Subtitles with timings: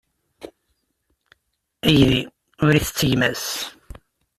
[1.87, 2.21] Aydi
[2.65, 3.47] ur ittett gma-s.